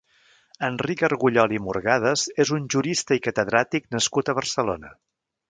Enric 0.67 1.03
Argullol 1.07 1.53
i 1.55 1.59
Murgadas 1.65 2.23
és 2.45 2.53
un 2.57 2.65
jurista 2.77 3.19
i 3.19 3.23
catedràtic 3.29 3.87
nascut 3.99 4.35
a 4.35 4.37
Barcelona. 4.41 4.93